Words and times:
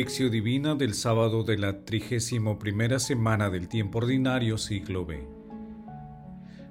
Lección 0.00 0.30
Divina 0.30 0.74
del 0.74 0.94
sábado 0.94 1.42
de 1.44 1.58
la 1.58 1.84
trigésimo 1.84 2.58
primera 2.58 2.98
semana 2.98 3.50
del 3.50 3.68
tiempo 3.68 3.98
ordinario 3.98 4.56
siglo 4.56 5.04
B. 5.04 5.28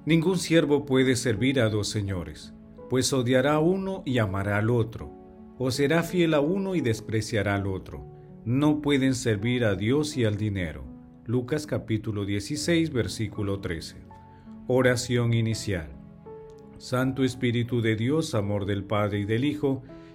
Ningún 0.04 0.36
siervo 0.36 0.84
puede 0.84 1.14
servir 1.14 1.60
a 1.60 1.68
dos 1.68 1.86
señores, 1.86 2.52
pues 2.88 3.12
odiará 3.12 3.52
a 3.52 3.60
uno 3.60 4.02
y 4.04 4.18
amará 4.18 4.58
al 4.58 4.68
otro, 4.68 5.12
o 5.58 5.70
será 5.70 6.02
fiel 6.02 6.34
a 6.34 6.40
uno 6.40 6.74
y 6.74 6.80
despreciará 6.80 7.54
al 7.54 7.68
otro. 7.68 8.04
No 8.44 8.82
pueden 8.82 9.14
servir 9.14 9.64
a 9.64 9.76
Dios 9.76 10.16
y 10.16 10.24
al 10.24 10.36
dinero. 10.36 10.82
Lucas 11.24 11.68
capítulo 11.68 12.24
16 12.24 12.90
versículo 12.90 13.60
13. 13.60 13.98
Oración 14.66 15.34
inicial. 15.34 15.92
Santo 16.78 17.22
Espíritu 17.22 17.80
de 17.80 17.94
Dios, 17.94 18.34
amor 18.34 18.66
del 18.66 18.82
Padre 18.82 19.20
y 19.20 19.24
del 19.24 19.44
Hijo, 19.44 19.84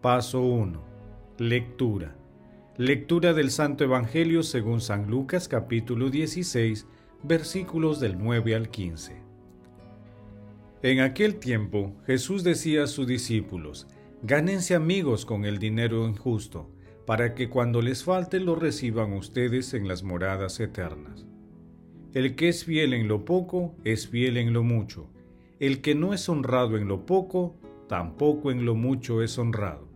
Paso 0.00 0.42
1. 0.42 0.80
Lectura. 1.38 2.14
Lectura 2.76 3.34
del 3.34 3.50
Santo 3.50 3.82
Evangelio 3.82 4.44
según 4.44 4.80
San 4.80 5.10
Lucas 5.10 5.48
capítulo 5.48 6.08
16 6.08 6.86
versículos 7.24 7.98
del 7.98 8.16
9 8.16 8.54
al 8.54 8.68
15. 8.68 9.20
En 10.84 11.00
aquel 11.00 11.40
tiempo 11.40 11.96
Jesús 12.06 12.44
decía 12.44 12.84
a 12.84 12.86
sus 12.86 13.08
discípulos, 13.08 13.88
Gánense 14.22 14.76
amigos 14.76 15.26
con 15.26 15.44
el 15.44 15.58
dinero 15.58 16.06
injusto, 16.06 16.70
para 17.04 17.34
que 17.34 17.48
cuando 17.48 17.82
les 17.82 18.04
falte 18.04 18.38
lo 18.38 18.54
reciban 18.54 19.14
ustedes 19.14 19.74
en 19.74 19.88
las 19.88 20.04
moradas 20.04 20.60
eternas. 20.60 21.26
El 22.14 22.36
que 22.36 22.50
es 22.50 22.64
fiel 22.64 22.94
en 22.94 23.08
lo 23.08 23.24
poco, 23.24 23.74
es 23.82 24.06
fiel 24.06 24.36
en 24.36 24.52
lo 24.52 24.62
mucho. 24.62 25.10
El 25.58 25.80
que 25.80 25.96
no 25.96 26.14
es 26.14 26.28
honrado 26.28 26.76
en 26.76 26.86
lo 26.86 27.04
poco, 27.04 27.56
tampoco 27.88 28.52
en 28.52 28.64
lo 28.64 28.76
mucho 28.76 29.22
es 29.22 29.38
honrado. 29.38 29.87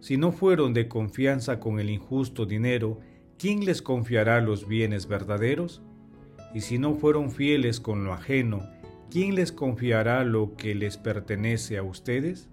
Si 0.00 0.16
no 0.16 0.32
fueron 0.32 0.74
de 0.74 0.88
confianza 0.88 1.58
con 1.58 1.80
el 1.80 1.90
injusto 1.90 2.46
dinero, 2.46 3.00
¿quién 3.36 3.64
les 3.64 3.82
confiará 3.82 4.40
los 4.40 4.68
bienes 4.68 5.08
verdaderos? 5.08 5.82
Y 6.54 6.60
si 6.60 6.78
no 6.78 6.94
fueron 6.94 7.30
fieles 7.30 7.80
con 7.80 8.04
lo 8.04 8.12
ajeno, 8.12 8.62
¿quién 9.10 9.34
les 9.34 9.52
confiará 9.52 10.24
lo 10.24 10.54
que 10.56 10.74
les 10.74 10.96
pertenece 10.96 11.78
a 11.78 11.82
ustedes? 11.82 12.48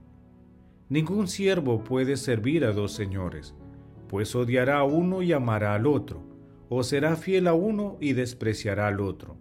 Ningún 0.89 1.27
siervo 1.27 1.83
puede 1.83 2.17
servir 2.17 2.65
a 2.65 2.71
dos 2.71 2.91
señores, 2.91 3.55
pues 4.07 4.35
odiará 4.35 4.79
a 4.79 4.83
uno 4.83 5.21
y 5.21 5.31
amará 5.31 5.75
al 5.75 5.87
otro, 5.87 6.23
o 6.69 6.83
será 6.83 7.15
fiel 7.15 7.47
a 7.47 7.53
uno 7.53 7.97
y 7.99 8.13
despreciará 8.13 8.87
al 8.87 9.01
otro. 9.01 9.37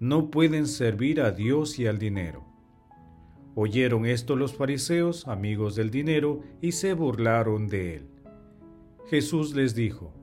No 0.00 0.30
pueden 0.30 0.66
servir 0.66 1.20
a 1.20 1.32
Dios 1.32 1.78
y 1.78 1.86
al 1.86 1.98
dinero. 1.98 2.47
Oyeron 3.60 4.06
esto 4.06 4.36
los 4.36 4.54
fariseos, 4.54 5.26
amigos 5.26 5.74
del 5.74 5.90
dinero, 5.90 6.42
y 6.60 6.70
se 6.70 6.92
burlaron 6.92 7.66
de 7.66 7.96
él. 7.96 8.08
Jesús 9.08 9.52
les 9.56 9.74
dijo, 9.74 10.14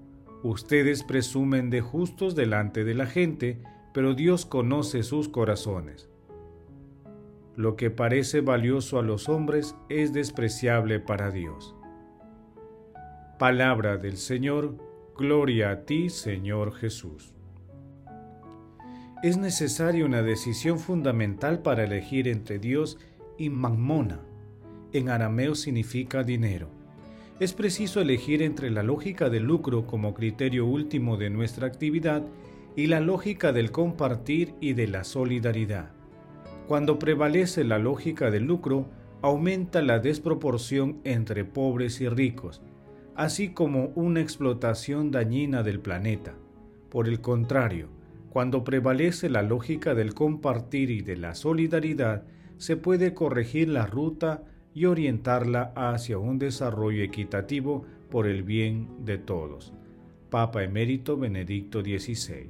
Ustedes 0.42 1.04
presumen 1.04 1.70
de 1.70 1.82
justos 1.82 2.34
delante 2.34 2.86
de 2.86 2.94
la 2.94 3.08
gente, 3.08 3.62
pero 3.94 4.14
Dios 4.14 4.46
conoce 4.46 5.04
sus 5.04 5.28
corazones. 5.28 6.10
Lo 7.58 7.76
que 7.76 7.92
parece 7.92 8.40
valioso 8.40 9.00
a 9.00 9.02
los 9.02 9.28
hombres 9.28 9.76
es 9.90 10.14
despreciable 10.14 11.02
para 11.02 11.30
Dios. 11.30 11.76
Palabra 13.38 13.98
del 13.98 14.16
Señor, 14.16 14.78
gloria 15.18 15.72
a 15.72 15.82
ti, 15.82 16.10
Señor 16.10 16.74
Jesús. 16.74 17.34
Es 19.24 19.36
necesaria 19.36 20.06
una 20.06 20.22
decisión 20.22 20.80
fundamental 20.80 21.60
para 21.60 21.84
elegir 21.84 22.30
entre 22.30 22.60
Dios 22.60 22.98
y. 23.38 23.52
En 24.94 25.10
arameo 25.10 25.56
significa 25.56 26.24
dinero. 26.24 26.70
Es 27.40 27.54
preciso 27.54 28.00
elegir 28.00 28.42
entre 28.42 28.72
la 28.72 28.82
lógica 28.82 29.30
del 29.30 29.44
lucro 29.44 29.86
como 29.86 30.14
criterio 30.14 30.66
último 30.66 31.18
de 31.18 31.30
nuestra 31.30 31.68
actividad 31.68 32.24
y 32.76 32.88
la 32.88 33.02
lógica 33.02 33.52
del 33.52 33.72
compartir 33.72 34.54
y 34.62 34.74
de 34.74 34.88
la 34.88 35.04
solidaridad. 35.04 35.92
Cuando 36.68 36.98
prevalece 36.98 37.64
la 37.64 37.78
lógica 37.78 38.32
del 38.32 38.46
lucro, 38.46 38.88
aumenta 39.22 39.82
la 39.82 40.00
desproporción 40.00 41.00
entre 41.04 41.46
pobres 41.46 42.00
y 42.02 42.08
ricos, 42.08 42.62
así 43.16 43.50
como 43.50 43.92
una 43.96 44.22
explotación 44.22 45.12
dañina 45.12 45.64
del 45.64 45.80
planeta. 45.80 46.36
Por 46.90 47.08
el 47.08 47.22
contrario, 47.22 47.90
cuando 48.30 48.64
prevalece 48.64 49.30
la 49.30 49.42
lógica 49.42 49.94
del 49.96 50.14
compartir 50.14 50.90
y 50.90 51.02
de 51.02 51.18
la 51.18 51.36
solidaridad, 51.36 52.24
se 52.58 52.78
puede 52.78 53.14
corregir 53.14 53.70
la 53.70 53.86
ruta 53.86 54.44
y 54.74 54.86
orientarla 54.86 55.74
hacia 55.76 56.18
un 56.18 56.38
desarrollo 56.38 57.04
equitativo 57.04 57.86
por 58.10 58.28
el 58.28 58.44
bien 58.44 58.90
de 59.06 59.18
todos. 59.18 59.74
Papa 60.30 60.64
Emérito 60.64 61.18
Benedicto 61.18 61.82
XVI. 61.82 62.50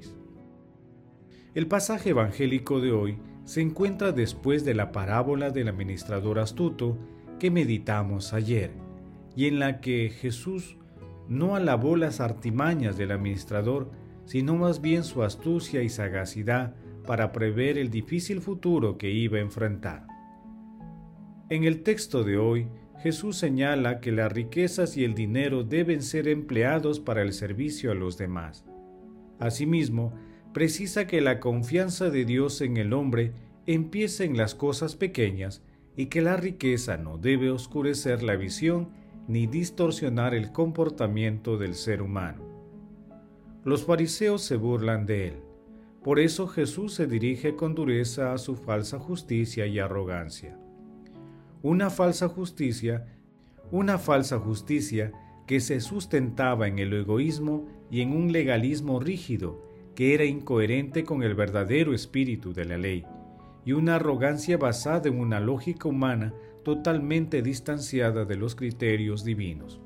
El 1.53 1.67
pasaje 1.67 2.09
evangélico 2.09 2.81
de 2.81 2.91
hoy 2.91 3.17
se 3.45 3.61
encuentra 3.61 4.11
después 4.11 4.65
de 4.65 4.73
la 4.73 4.91
parábola 4.91 5.51
del 5.51 5.67
administrador 5.67 6.39
astuto 6.39 6.97
que 7.39 7.51
meditamos 7.51 8.33
ayer, 8.33 8.71
y 9.35 9.45
en 9.45 9.59
la 9.59 9.81
que 9.81 10.09
Jesús 10.09 10.77
no 11.27 11.55
alabó 11.55 11.95
las 11.95 12.19
artimañas 12.19 12.97
del 12.97 13.11
administrador, 13.11 13.91
sino 14.25 14.55
más 14.55 14.81
bien 14.81 15.03
su 15.03 15.23
astucia 15.23 15.83
y 15.83 15.89
sagacidad 15.89 16.75
para 17.05 17.31
prever 17.31 17.77
el 17.77 17.89
difícil 17.89 18.41
futuro 18.41 18.97
que 18.97 19.11
iba 19.11 19.37
a 19.37 19.41
enfrentar. 19.41 20.07
En 21.49 21.63
el 21.63 21.83
texto 21.83 22.23
de 22.23 22.37
hoy, 22.37 22.67
Jesús 23.01 23.37
señala 23.37 23.99
que 23.99 24.11
las 24.11 24.31
riquezas 24.31 24.97
y 24.97 25.03
el 25.03 25.13
dinero 25.13 25.63
deben 25.63 26.01
ser 26.01 26.27
empleados 26.27 26.99
para 26.99 27.21
el 27.21 27.33
servicio 27.33 27.91
a 27.91 27.95
los 27.95 28.17
demás. 28.17 28.65
Asimismo, 29.39 30.13
precisa 30.53 31.05
que 31.05 31.21
la 31.21 31.39
confianza 31.39 32.09
de 32.09 32.25
Dios 32.25 32.61
en 32.61 32.77
el 32.77 32.93
hombre 32.93 33.33
empieza 33.67 34.23
en 34.23 34.37
las 34.37 34.55
cosas 34.55 34.95
pequeñas 34.95 35.61
y 35.95 36.07
que 36.07 36.21
la 36.21 36.37
riqueza 36.37 36.97
no 36.97 37.17
debe 37.17 37.51
oscurecer 37.51 38.23
la 38.23 38.35
visión 38.35 38.89
ni 39.27 39.47
distorsionar 39.47 40.33
el 40.33 40.51
comportamiento 40.51 41.57
del 41.57 41.75
ser 41.75 42.01
humano. 42.01 42.43
Los 43.63 43.85
fariseos 43.85 44.41
se 44.41 44.55
burlan 44.55 45.05
de 45.05 45.27
él. 45.29 45.44
Por 46.05 46.19
eso 46.19 46.45
Jesús 46.45 46.93
se 46.93 47.07
dirige 47.07 47.55
con 47.55 47.73
dureza 47.73 48.31
a 48.31 48.37
su 48.37 48.55
falsa 48.55 48.99
justicia 48.99 49.65
y 49.65 49.79
arrogancia. 49.79 50.55
Una 51.63 51.89
falsa 51.89 52.29
justicia, 52.29 53.07
una 53.71 53.97
falsa 53.97 54.37
justicia 54.37 55.11
que 55.47 55.59
se 55.59 55.81
sustentaba 55.81 56.67
en 56.67 56.77
el 56.77 56.93
egoísmo 56.93 57.65
y 57.89 58.01
en 58.01 58.11
un 58.11 58.31
legalismo 58.31 58.99
rígido 58.99 59.67
que 59.95 60.13
era 60.13 60.25
incoherente 60.25 61.03
con 61.03 61.23
el 61.23 61.33
verdadero 61.33 61.91
espíritu 61.91 62.53
de 62.53 62.65
la 62.65 62.77
ley, 62.77 63.03
y 63.65 63.71
una 63.71 63.95
arrogancia 63.95 64.57
basada 64.59 65.09
en 65.09 65.19
una 65.19 65.39
lógica 65.39 65.89
humana 65.89 66.35
totalmente 66.63 67.41
distanciada 67.41 68.25
de 68.25 68.35
los 68.35 68.53
criterios 68.53 69.23
divinos. 69.23 69.81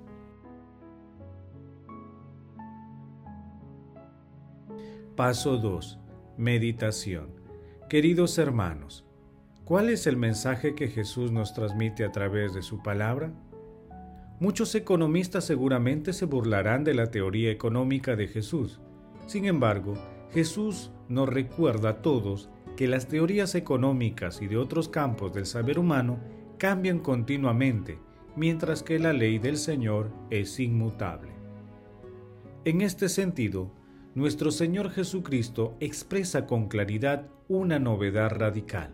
Paso 5.15 5.55
2 5.55 5.99
Meditación. 6.39 7.31
Queridos 7.89 8.37
hermanos, 8.37 9.03
¿cuál 9.65 9.89
es 9.89 10.07
el 10.07 10.15
mensaje 10.15 10.73
que 10.73 10.87
Jesús 10.87 11.33
nos 11.33 11.53
transmite 11.53 12.05
a 12.05 12.13
través 12.13 12.53
de 12.53 12.61
su 12.61 12.81
palabra? 12.81 13.33
Muchos 14.39 14.73
economistas 14.73 15.43
seguramente 15.43 16.13
se 16.13 16.23
burlarán 16.23 16.85
de 16.85 16.93
la 16.93 17.11
teoría 17.11 17.51
económica 17.51 18.15
de 18.15 18.29
Jesús. 18.29 18.79
Sin 19.27 19.43
embargo, 19.43 19.95
Jesús 20.31 20.91
nos 21.09 21.27
recuerda 21.27 21.89
a 21.89 22.01
todos 22.01 22.49
que 22.77 22.87
las 22.87 23.09
teorías 23.09 23.53
económicas 23.53 24.41
y 24.41 24.47
de 24.47 24.55
otros 24.55 24.87
campos 24.87 25.33
del 25.33 25.45
saber 25.45 25.77
humano 25.77 26.21
cambian 26.57 26.99
continuamente, 26.99 27.99
mientras 28.37 28.81
que 28.81 28.97
la 28.97 29.11
ley 29.11 29.39
del 29.39 29.57
Señor 29.57 30.09
es 30.29 30.57
inmutable. 30.61 31.33
En 32.63 32.79
este 32.79 33.09
sentido, 33.09 33.73
nuestro 34.19 34.51
Señor 34.51 34.91
Jesucristo 34.91 35.77
expresa 35.79 36.45
con 36.45 36.67
claridad 36.67 37.29
una 37.47 37.79
novedad 37.79 38.29
radical, 38.29 38.91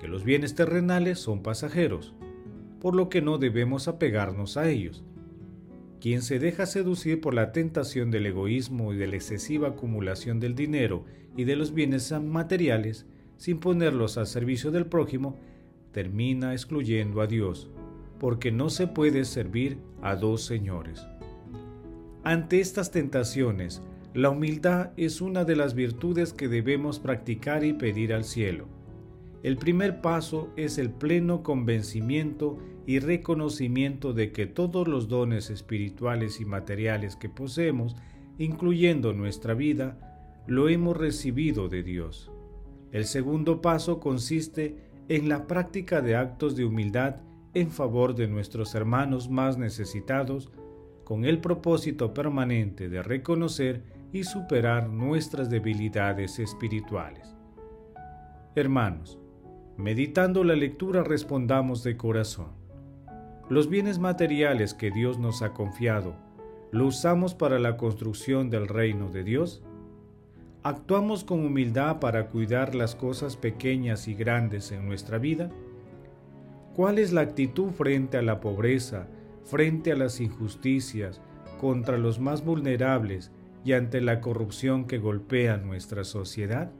que 0.00 0.08
los 0.08 0.24
bienes 0.24 0.54
terrenales 0.54 1.18
son 1.18 1.42
pasajeros, 1.42 2.14
por 2.80 2.94
lo 2.96 3.10
que 3.10 3.20
no 3.20 3.36
debemos 3.36 3.88
apegarnos 3.88 4.56
a 4.56 4.70
ellos. 4.70 5.04
quien 6.00 6.22
se 6.22 6.38
deja 6.38 6.64
seducir 6.64 7.20
por 7.20 7.34
la 7.34 7.52
tentación 7.52 8.10
del 8.10 8.24
egoísmo 8.26 8.92
y 8.92 8.96
de 8.96 9.08
la 9.08 9.16
excesiva 9.16 9.68
acumulación 9.68 10.40
del 10.40 10.54
dinero 10.54 11.04
y 11.36 11.44
de 11.44 11.56
los 11.56 11.74
bienes 11.74 12.10
materiales, 12.12 13.04
sin 13.36 13.58
ponerlos 13.58 14.16
al 14.16 14.28
servicio 14.28 14.70
del 14.70 14.86
prójimo, 14.86 15.36
termina 15.92 16.52
excluyendo 16.52 17.20
a 17.20 17.26
Dios, 17.26 17.68
porque 18.18 18.50
no 18.50 18.70
se 18.70 18.86
puede 18.86 19.24
servir 19.24 19.78
a 20.00 20.16
dos 20.16 20.42
señores. 20.42 21.06
Ante 22.22 22.60
estas 22.60 22.90
tentaciones, 22.92 23.82
la 24.14 24.30
humildad 24.30 24.90
es 24.96 25.20
una 25.20 25.44
de 25.44 25.54
las 25.54 25.74
virtudes 25.74 26.32
que 26.32 26.48
debemos 26.48 26.98
practicar 26.98 27.64
y 27.64 27.74
pedir 27.74 28.14
al 28.14 28.24
cielo. 28.24 28.66
El 29.42 29.56
primer 29.56 30.00
paso 30.00 30.50
es 30.56 30.78
el 30.78 30.90
pleno 30.90 31.42
convencimiento 31.42 32.58
y 32.86 32.98
reconocimiento 33.00 34.14
de 34.14 34.32
que 34.32 34.46
todos 34.46 34.88
los 34.88 35.08
dones 35.08 35.50
espirituales 35.50 36.40
y 36.40 36.44
materiales 36.44 37.16
que 37.16 37.28
poseemos, 37.28 37.96
incluyendo 38.38 39.12
nuestra 39.12 39.54
vida, 39.54 40.44
lo 40.46 40.68
hemos 40.68 40.96
recibido 40.96 41.68
de 41.68 41.82
Dios. 41.82 42.32
El 42.90 43.04
segundo 43.04 43.60
paso 43.60 44.00
consiste 44.00 44.76
en 45.08 45.28
la 45.28 45.46
práctica 45.46 46.00
de 46.00 46.16
actos 46.16 46.56
de 46.56 46.64
humildad 46.64 47.16
en 47.54 47.70
favor 47.70 48.14
de 48.14 48.26
nuestros 48.26 48.74
hermanos 48.74 49.28
más 49.28 49.58
necesitados, 49.58 50.50
con 51.04 51.24
el 51.24 51.40
propósito 51.40 52.12
permanente 52.12 52.88
de 52.88 53.02
reconocer 53.02 53.82
y 54.12 54.24
superar 54.24 54.88
nuestras 54.88 55.50
debilidades 55.50 56.38
espirituales. 56.38 57.34
Hermanos, 58.54 59.18
meditando 59.76 60.44
la 60.44 60.56
lectura 60.56 61.04
respondamos 61.04 61.84
de 61.84 61.96
corazón. 61.96 62.52
Los 63.48 63.68
bienes 63.68 63.98
materiales 63.98 64.74
que 64.74 64.90
Dios 64.90 65.18
nos 65.18 65.42
ha 65.42 65.52
confiado, 65.52 66.14
¿lo 66.70 66.86
usamos 66.86 67.34
para 67.34 67.58
la 67.58 67.76
construcción 67.76 68.50
del 68.50 68.68
reino 68.68 69.10
de 69.10 69.24
Dios? 69.24 69.62
¿Actuamos 70.62 71.24
con 71.24 71.46
humildad 71.46 72.00
para 72.00 72.26
cuidar 72.28 72.74
las 72.74 72.94
cosas 72.94 73.36
pequeñas 73.36 74.08
y 74.08 74.14
grandes 74.14 74.72
en 74.72 74.86
nuestra 74.86 75.18
vida? 75.18 75.50
¿Cuál 76.74 76.98
es 76.98 77.12
la 77.12 77.22
actitud 77.22 77.70
frente 77.70 78.18
a 78.18 78.22
la 78.22 78.40
pobreza, 78.40 79.06
frente 79.44 79.92
a 79.92 79.96
las 79.96 80.20
injusticias, 80.20 81.20
contra 81.58 81.96
los 81.96 82.20
más 82.20 82.44
vulnerables 82.44 83.32
y 83.64 83.72
ante 83.72 84.00
la 84.00 84.20
corrupción 84.20 84.86
que 84.86 84.98
golpea 84.98 85.56
nuestra 85.56 86.04
sociedad? 86.04 86.72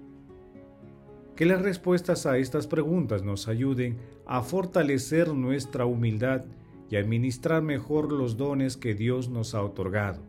Que 1.36 1.46
las 1.46 1.62
respuestas 1.62 2.26
a 2.26 2.38
estas 2.38 2.66
preguntas 2.66 3.22
nos 3.22 3.48
ayuden 3.48 3.98
a 4.26 4.42
fortalecer 4.42 5.28
nuestra 5.34 5.86
humildad 5.86 6.44
y 6.90 6.96
administrar 6.96 7.62
mejor 7.62 8.12
los 8.12 8.36
dones 8.36 8.76
que 8.76 8.94
Dios 8.94 9.28
nos 9.28 9.54
ha 9.54 9.62
otorgado, 9.62 10.22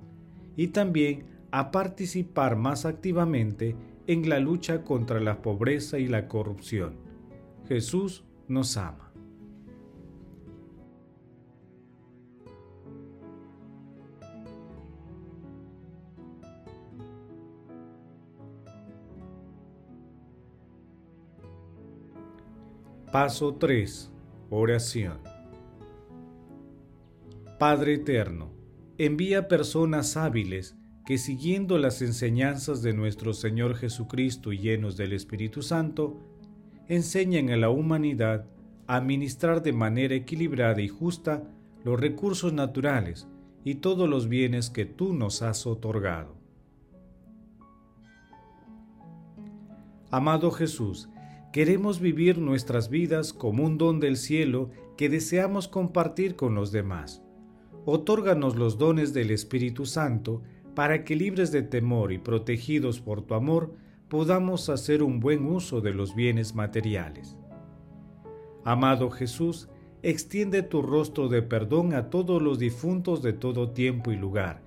y 0.56 0.68
también 0.68 1.26
a 1.52 1.72
participar 1.72 2.56
más 2.56 2.86
activamente 2.86 3.76
en 4.08 4.30
la 4.30 4.40
lucha 4.40 4.84
contra 4.84 5.20
la 5.20 5.42
pobreza 5.42 6.00
y 6.00 6.08
la 6.08 6.28
corrupción. 6.28 6.96
Jesús 7.68 8.24
nos 8.48 8.78
ama. 8.78 9.09
Paso 23.12 23.56
3. 23.56 24.12
Oración. 24.52 25.18
Padre 27.58 27.96
Eterno, 27.96 28.52
envía 29.00 29.48
personas 29.48 30.16
hábiles 30.16 30.78
que 31.08 31.18
siguiendo 31.18 31.80
las 31.80 32.04
enseñanzas 32.04 32.84
de 32.84 32.94
nuestro 32.94 33.34
Señor 33.34 33.74
Jesucristo 33.74 34.54
y 34.54 34.60
llenos 34.60 34.96
del 34.96 35.14
Espíritu 35.14 35.64
Santo, 35.64 36.20
enseñen 36.88 37.50
a 37.50 37.58
la 37.58 37.72
humanidad 37.72 38.46
a 38.86 38.98
administrar 38.98 39.64
de 39.64 39.74
manera 39.74 40.14
equilibrada 40.14 40.80
y 40.80 40.88
justa 40.88 41.42
los 41.84 42.00
recursos 42.00 42.54
naturales 42.54 43.28
y 43.64 43.76
todos 43.76 44.08
los 44.08 44.30
bienes 44.30 44.70
que 44.70 44.86
tú 44.86 45.16
nos 45.16 45.42
has 45.42 45.66
otorgado. 45.66 46.36
Amado 50.12 50.52
Jesús, 50.52 51.10
queremos 51.52 52.00
vivir 52.00 52.38
nuestras 52.38 52.90
vidas 52.90 53.34
como 53.34 53.64
un 53.66 53.78
don 53.78 54.00
del 54.00 54.18
cielo 54.18 54.70
que 54.98 55.10
deseamos 55.10 55.68
compartir 55.68 56.36
con 56.36 56.54
los 56.54 56.72
demás. 56.72 57.24
Otórganos 57.86 58.56
los 58.56 58.78
dones 58.78 59.14
del 59.14 59.32
Espíritu 59.32 59.86
Santo 59.86 60.44
para 60.76 61.04
que 61.04 61.16
libres 61.16 61.52
de 61.52 61.64
temor 61.64 62.12
y 62.12 62.20
protegidos 62.20 63.00
por 63.00 63.24
tu 63.24 63.34
amor 63.34 63.74
podamos 64.10 64.70
hacer 64.70 65.02
un 65.02 65.20
buen 65.20 65.46
uso 65.46 65.82
de 65.82 65.94
los 65.94 66.16
bienes 66.16 66.54
materiales. 66.54 67.36
Amado 68.64 69.10
Jesús, 69.10 69.70
extiende 70.04 70.62
tu 70.62 70.82
rostro 70.82 71.30
de 71.30 71.42
perdón 71.42 71.94
a 71.94 72.10
todos 72.10 72.42
los 72.42 72.60
difuntos 72.60 73.24
de 73.24 73.34
todo 73.34 73.72
tiempo 73.72 74.12
y 74.12 74.18
lugar, 74.18 74.62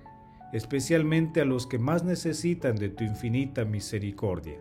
especialmente 0.51 1.41
a 1.41 1.45
los 1.45 1.65
que 1.65 1.79
más 1.79 2.03
necesitan 2.03 2.75
de 2.75 2.89
tu 2.89 3.03
infinita 3.03 3.65
misericordia. 3.65 4.59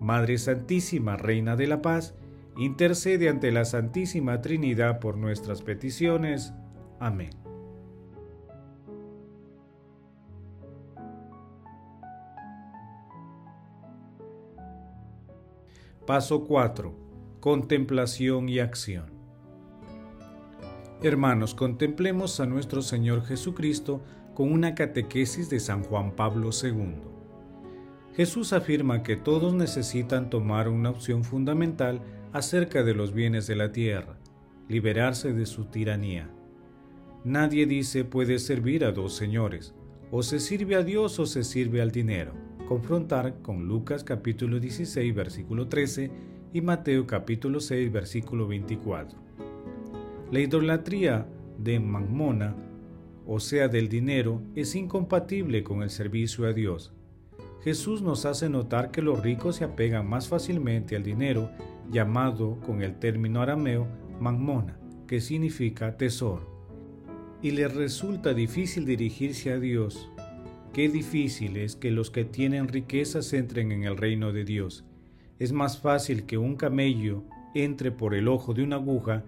Madre 0.00 0.38
Santísima, 0.38 1.16
Reina 1.16 1.56
de 1.56 1.66
la 1.66 1.82
Paz, 1.82 2.14
intercede 2.56 3.28
ante 3.28 3.50
la 3.52 3.64
Santísima 3.64 4.40
Trinidad 4.40 5.00
por 5.00 5.16
nuestras 5.16 5.62
peticiones. 5.62 6.52
Amén. 7.00 7.30
Paso 16.06 16.44
4. 16.44 16.94
Contemplación 17.40 18.48
y 18.48 18.58
acción. 18.58 19.06
Hermanos, 21.02 21.54
contemplemos 21.54 22.40
a 22.40 22.46
nuestro 22.46 22.82
Señor 22.82 23.24
Jesucristo 23.24 24.02
con 24.34 24.52
una 24.52 24.74
catequesis 24.74 25.48
de 25.48 25.60
San 25.60 25.82
Juan 25.82 26.12
Pablo 26.12 26.50
II. 26.50 27.13
Jesús 28.16 28.52
afirma 28.52 29.02
que 29.02 29.16
todos 29.16 29.54
necesitan 29.54 30.30
tomar 30.30 30.68
una 30.68 30.90
opción 30.90 31.24
fundamental 31.24 32.00
acerca 32.32 32.82
de 32.82 32.94
los 32.94 33.12
bienes 33.12 33.46
de 33.46 33.56
la 33.56 33.72
tierra, 33.72 34.18
liberarse 34.68 35.32
de 35.32 35.46
su 35.46 35.66
tiranía. 35.66 36.30
Nadie 37.24 37.66
dice 37.66 38.04
puede 38.04 38.38
servir 38.38 38.84
a 38.84 38.92
dos 38.92 39.14
señores, 39.14 39.74
o 40.10 40.22
se 40.22 40.38
sirve 40.38 40.76
a 40.76 40.82
Dios 40.82 41.18
o 41.18 41.26
se 41.26 41.42
sirve 41.42 41.80
al 41.80 41.90
dinero 41.90 42.34
confrontar 42.66 43.42
con 43.42 43.68
Lucas 43.68 44.04
capítulo 44.04 44.58
16 44.58 45.14
versículo 45.14 45.68
13 45.68 46.10
y 46.54 46.60
Mateo 46.62 47.06
capítulo 47.06 47.60
6 47.60 47.92
versículo 47.92 48.46
24. 48.46 49.18
La 50.30 50.40
idolatría 50.40 51.26
de 51.58 51.78
Mamona, 51.78 52.56
o 53.26 53.38
sea 53.38 53.68
del 53.68 53.88
dinero, 53.88 54.40
es 54.54 54.74
incompatible 54.74 55.62
con 55.62 55.82
el 55.82 55.90
servicio 55.90 56.46
a 56.46 56.52
Dios. 56.52 56.92
Jesús 57.64 58.02
nos 58.02 58.26
hace 58.26 58.48
notar 58.48 58.90
que 58.90 59.02
los 59.02 59.22
ricos 59.22 59.56
se 59.56 59.64
apegan 59.64 60.08
más 60.08 60.28
fácilmente 60.28 60.96
al 60.96 61.02
dinero, 61.02 61.50
llamado 61.90 62.60
con 62.60 62.82
el 62.82 62.98
término 62.98 63.40
arameo 63.40 63.88
Mamona, 64.20 64.78
que 65.06 65.20
significa 65.20 65.96
tesoro, 65.96 66.46
y 67.42 67.50
les 67.50 67.74
resulta 67.74 68.34
difícil 68.34 68.84
dirigirse 68.84 69.50
a 69.50 69.58
Dios 69.58 70.10
Qué 70.74 70.88
difícil 70.88 71.56
es 71.56 71.76
que 71.76 71.92
los 71.92 72.10
que 72.10 72.24
tienen 72.24 72.66
riquezas 72.66 73.32
entren 73.32 73.70
en 73.70 73.84
el 73.84 73.96
reino 73.96 74.32
de 74.32 74.44
Dios. 74.44 74.84
Es 75.38 75.52
más 75.52 75.78
fácil 75.78 76.26
que 76.26 76.36
un 76.36 76.56
camello 76.56 77.22
entre 77.54 77.92
por 77.92 78.12
el 78.12 78.26
ojo 78.26 78.54
de 78.54 78.64
una 78.64 78.74
aguja 78.74 79.22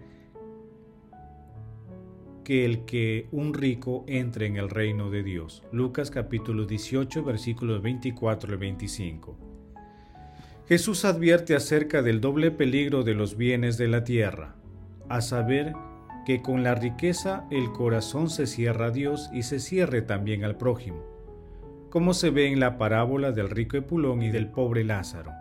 que 2.47 2.65
el 2.65 2.85
que 2.85 3.27
un 3.33 3.55
rico 3.55 4.05
entre 4.07 4.47
en 4.47 4.57
el 4.57 4.71
reino 4.71 5.11
de 5.11 5.25
Dios. 5.25 5.65
Lucas 5.73 6.13
capítulo 6.13 6.65
18 6.65 7.25
versículos 7.25 7.83
24 7.83 8.55
y 8.55 8.57
25. 8.57 9.37
Jesús 10.69 11.05
advierte 11.05 11.57
acerca 11.57 12.03
del 12.03 12.21
doble 12.21 12.53
peligro 12.53 13.03
de 13.03 13.15
los 13.15 13.37
bienes 13.37 13.79
de 13.79 13.89
la 13.89 14.05
tierra, 14.05 14.55
a 15.09 15.21
saber 15.21 15.73
que 16.25 16.41
con 16.41 16.63
la 16.63 16.77
riqueza 16.77 17.49
el 17.51 17.73
corazón 17.73 18.31
se 18.31 18.47
cierra 18.47 18.87
a 18.87 18.91
Dios 18.93 19.29
y 19.33 19.43
se 19.43 19.59
cierre 19.59 20.03
también 20.03 20.45
al 20.45 20.57
prójimo 20.57 21.17
como 21.97 22.13
se 22.13 22.29
ve 22.29 22.53
en 22.53 22.61
la 22.61 22.77
parábola 22.77 23.33
del 23.33 23.49
rico 23.49 23.79
Epulón 23.79 24.23
y 24.23 24.31
del 24.31 24.49
pobre 24.49 24.85
Lázaro. 24.85 25.33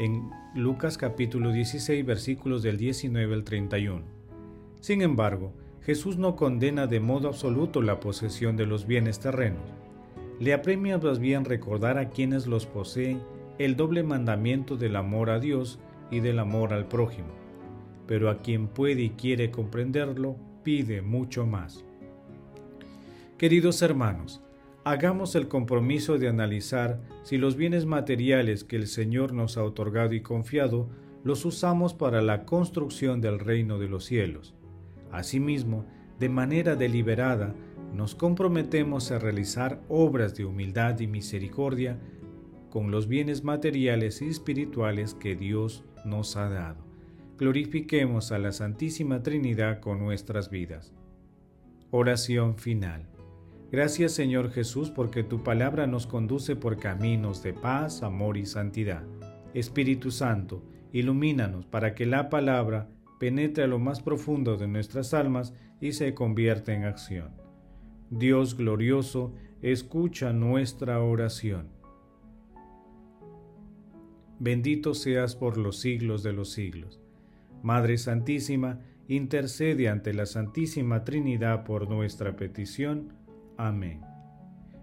En 0.00 0.30
Lucas 0.54 0.96
capítulo 0.96 1.52
16 1.52 2.06
versículos 2.06 2.62
del 2.62 2.78
19 2.78 3.34
al 3.34 3.44
31. 3.44 4.02
Sin 4.80 5.02
embargo, 5.02 5.52
Jesús 5.84 6.16
no 6.16 6.36
condena 6.36 6.86
de 6.86 7.00
modo 7.00 7.28
absoluto 7.28 7.82
la 7.82 7.98
posesión 7.98 8.56
de 8.56 8.66
los 8.66 8.86
bienes 8.86 9.18
terrenos. 9.18 9.62
Le 10.38 10.54
apremia 10.54 10.98
más 10.98 11.18
bien 11.18 11.44
recordar 11.44 11.98
a 11.98 12.08
quienes 12.08 12.46
los 12.46 12.66
poseen 12.66 13.20
el 13.58 13.76
doble 13.76 14.04
mandamiento 14.04 14.76
del 14.76 14.94
amor 14.94 15.30
a 15.30 15.40
Dios 15.40 15.80
y 16.10 16.20
del 16.20 16.38
amor 16.38 16.72
al 16.72 16.86
prójimo. 16.86 17.28
Pero 18.06 18.30
a 18.30 18.42
quien 18.42 18.68
puede 18.68 19.02
y 19.02 19.10
quiere 19.10 19.50
comprenderlo, 19.50 20.36
pide 20.62 21.02
mucho 21.02 21.46
más. 21.46 21.84
Queridos 23.36 23.82
hermanos, 23.82 24.40
hagamos 24.84 25.34
el 25.34 25.48
compromiso 25.48 26.16
de 26.16 26.28
analizar 26.28 27.00
si 27.24 27.38
los 27.38 27.56
bienes 27.56 27.86
materiales 27.86 28.62
que 28.62 28.76
el 28.76 28.86
Señor 28.86 29.32
nos 29.32 29.56
ha 29.56 29.64
otorgado 29.64 30.14
y 30.14 30.20
confiado 30.20 30.88
los 31.24 31.44
usamos 31.44 31.92
para 31.92 32.22
la 32.22 32.44
construcción 32.44 33.20
del 33.20 33.40
reino 33.40 33.80
de 33.80 33.88
los 33.88 34.04
cielos. 34.04 34.54
Asimismo, 35.12 35.84
de 36.18 36.28
manera 36.28 36.74
deliberada, 36.74 37.54
nos 37.94 38.14
comprometemos 38.14 39.12
a 39.12 39.18
realizar 39.18 39.82
obras 39.88 40.34
de 40.34 40.46
humildad 40.46 40.98
y 41.00 41.06
misericordia 41.06 41.98
con 42.70 42.90
los 42.90 43.06
bienes 43.06 43.44
materiales 43.44 44.22
y 44.22 44.28
espirituales 44.28 45.14
que 45.14 45.36
Dios 45.36 45.84
nos 46.06 46.36
ha 46.36 46.48
dado. 46.48 46.86
Glorifiquemos 47.36 48.32
a 48.32 48.38
la 48.38 48.52
Santísima 48.52 49.22
Trinidad 49.22 49.80
con 49.80 49.98
nuestras 49.98 50.48
vidas. 50.48 50.94
Oración 51.90 52.56
final. 52.56 53.06
Gracias 53.70 54.12
Señor 54.12 54.50
Jesús 54.50 54.90
porque 54.90 55.24
tu 55.24 55.42
palabra 55.42 55.86
nos 55.86 56.06
conduce 56.06 56.56
por 56.56 56.78
caminos 56.78 57.42
de 57.42 57.52
paz, 57.52 58.02
amor 58.02 58.38
y 58.38 58.46
santidad. 58.46 59.02
Espíritu 59.54 60.10
Santo, 60.10 60.62
ilumínanos 60.92 61.66
para 61.66 61.94
que 61.94 62.06
la 62.06 62.30
palabra 62.30 62.88
penetre 63.22 63.62
a 63.62 63.68
lo 63.68 63.78
más 63.78 64.02
profundo 64.02 64.56
de 64.56 64.66
nuestras 64.66 65.14
almas 65.14 65.54
y 65.80 65.92
se 65.92 66.12
convierta 66.12 66.74
en 66.74 66.82
acción. 66.82 67.30
Dios 68.10 68.56
glorioso, 68.56 69.32
escucha 69.60 70.32
nuestra 70.32 71.00
oración. 71.00 71.68
Bendito 74.40 74.92
seas 74.92 75.36
por 75.36 75.56
los 75.56 75.78
siglos 75.78 76.24
de 76.24 76.32
los 76.32 76.50
siglos. 76.50 77.00
Madre 77.62 77.96
Santísima, 77.96 78.80
intercede 79.06 79.88
ante 79.88 80.12
la 80.14 80.26
Santísima 80.26 81.04
Trinidad 81.04 81.62
por 81.62 81.88
nuestra 81.88 82.34
petición. 82.34 83.12
Amén. 83.56 84.00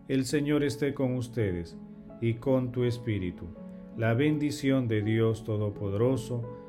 El 0.08 0.24
Señor 0.24 0.64
esté 0.64 0.94
con 0.94 1.16
ustedes 1.16 1.76
y 2.22 2.36
con 2.36 2.72
tu 2.72 2.86
Espíritu. 2.86 3.50
La 3.98 4.14
bendición 4.14 4.88
de 4.88 5.02
Dios 5.02 5.44
Todopoderoso, 5.44 6.69